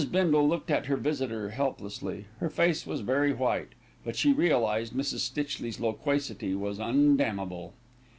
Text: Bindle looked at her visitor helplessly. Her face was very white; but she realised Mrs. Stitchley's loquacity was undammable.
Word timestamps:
Bindle 0.11 0.49
looked 0.49 0.71
at 0.71 0.87
her 0.87 0.97
visitor 0.97 1.51
helplessly. 1.51 2.25
Her 2.39 2.49
face 2.49 2.87
was 2.87 3.01
very 3.01 3.33
white; 3.33 3.73
but 4.03 4.15
she 4.15 4.33
realised 4.33 4.93
Mrs. 4.93 5.19
Stitchley's 5.19 5.79
loquacity 5.79 6.55
was 6.55 6.79
undammable. 6.79 7.73